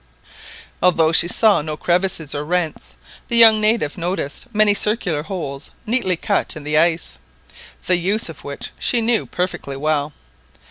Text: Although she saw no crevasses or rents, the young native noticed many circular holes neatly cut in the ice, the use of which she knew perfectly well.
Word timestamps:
Although 0.81 1.11
she 1.11 1.27
saw 1.27 1.61
no 1.61 1.77
crevasses 1.77 2.33
or 2.33 2.43
rents, 2.43 2.95
the 3.27 3.37
young 3.37 3.61
native 3.61 3.99
noticed 3.99 4.47
many 4.51 4.73
circular 4.73 5.21
holes 5.21 5.69
neatly 5.85 6.15
cut 6.15 6.55
in 6.55 6.63
the 6.63 6.75
ice, 6.79 7.19
the 7.85 7.97
use 7.97 8.27
of 8.27 8.43
which 8.43 8.71
she 8.79 8.99
knew 8.99 9.27
perfectly 9.27 9.77
well. 9.77 10.11